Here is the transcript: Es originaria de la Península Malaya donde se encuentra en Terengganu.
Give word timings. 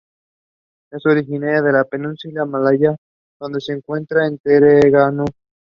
Es 0.91 1.05
originaria 1.05 1.61
de 1.61 1.73
la 1.73 1.83
Península 1.83 2.43
Malaya 2.45 2.95
donde 3.39 3.61
se 3.61 3.73
encuentra 3.73 4.25
en 4.25 4.39
Terengganu. 4.39 5.25